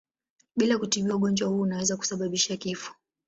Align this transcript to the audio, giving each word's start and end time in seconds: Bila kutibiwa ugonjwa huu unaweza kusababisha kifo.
Bila 0.55 0.77
kutibiwa 0.77 1.15
ugonjwa 1.15 1.47
huu 1.49 1.61
unaweza 1.61 1.97
kusababisha 1.97 2.57
kifo. 2.57 2.93